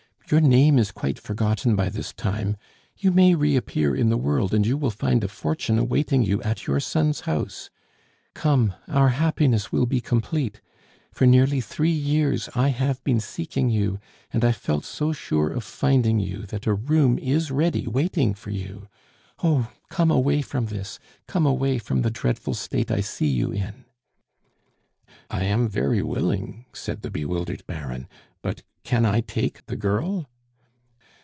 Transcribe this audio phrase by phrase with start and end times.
[0.29, 2.55] "Your name is quite forgotten by this time;
[2.97, 6.65] you may reappear in the world, and you will find a fortune awaiting you at
[6.65, 7.69] your son's house.
[8.33, 10.61] Come; our happiness will be complete.
[11.11, 13.99] For nearly three years I have been seeking you,
[14.31, 18.51] and I felt so sure of finding you that a room is ready waiting for
[18.51, 18.87] you.
[19.43, 19.69] Oh!
[19.89, 20.97] come away from this,
[21.27, 23.83] come away from the dreadful state I see you in!"
[25.29, 28.07] "I am very willing," said the bewildered Baron,
[28.41, 30.27] "but can I take the girl?"